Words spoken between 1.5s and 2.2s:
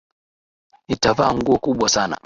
kubwa sana